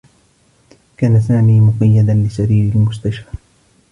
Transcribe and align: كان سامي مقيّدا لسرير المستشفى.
كان 0.97 1.21
سامي 1.21 1.59
مقيّدا 1.61 2.13
لسرير 2.13 2.71
المستشفى. 2.75 3.31